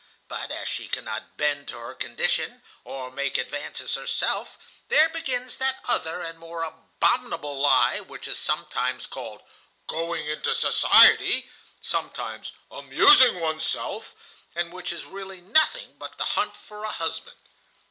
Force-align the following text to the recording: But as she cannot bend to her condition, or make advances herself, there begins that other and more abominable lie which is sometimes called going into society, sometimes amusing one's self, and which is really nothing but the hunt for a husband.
But 0.27 0.49
as 0.49 0.67
she 0.67 0.87
cannot 0.87 1.37
bend 1.37 1.67
to 1.67 1.77
her 1.77 1.93
condition, 1.93 2.63
or 2.83 3.11
make 3.11 3.37
advances 3.37 3.93
herself, 3.93 4.57
there 4.87 5.09
begins 5.09 5.57
that 5.57 5.77
other 5.85 6.23
and 6.23 6.39
more 6.39 6.63
abominable 6.63 7.59
lie 7.61 7.99
which 7.99 8.27
is 8.27 8.39
sometimes 8.39 9.05
called 9.05 9.43
going 9.85 10.25
into 10.25 10.55
society, 10.55 11.51
sometimes 11.81 12.51
amusing 12.71 13.39
one's 13.39 13.63
self, 13.67 14.15
and 14.55 14.73
which 14.73 14.91
is 14.91 15.05
really 15.05 15.39
nothing 15.39 15.97
but 15.99 16.17
the 16.17 16.25
hunt 16.33 16.55
for 16.55 16.83
a 16.83 16.89
husband. 16.89 17.37